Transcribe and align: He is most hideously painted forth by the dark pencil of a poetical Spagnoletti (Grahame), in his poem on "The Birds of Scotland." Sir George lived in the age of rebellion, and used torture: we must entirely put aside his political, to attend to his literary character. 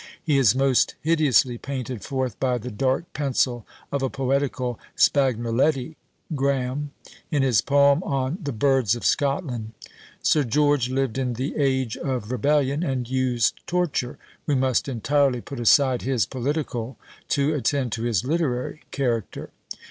He 0.23 0.39
is 0.39 0.55
most 0.55 0.95
hideously 1.01 1.59
painted 1.59 2.03
forth 2.03 2.39
by 2.39 2.57
the 2.57 2.71
dark 2.71 3.13
pencil 3.13 3.67
of 3.91 4.01
a 4.01 4.09
poetical 4.09 4.79
Spagnoletti 4.97 5.95
(Grahame), 6.33 6.89
in 7.29 7.43
his 7.43 7.61
poem 7.61 8.01
on 8.01 8.39
"The 8.41 8.51
Birds 8.51 8.95
of 8.95 9.05
Scotland." 9.05 9.73
Sir 10.23 10.43
George 10.43 10.89
lived 10.89 11.19
in 11.19 11.33
the 11.33 11.55
age 11.55 11.97
of 11.97 12.31
rebellion, 12.31 12.81
and 12.81 13.07
used 13.07 13.59
torture: 13.67 14.17
we 14.47 14.55
must 14.55 14.87
entirely 14.87 15.39
put 15.39 15.59
aside 15.59 16.01
his 16.01 16.25
political, 16.25 16.97
to 17.27 17.53
attend 17.53 17.91
to 17.91 18.01
his 18.01 18.23
literary 18.25 18.81
character. 18.89 19.51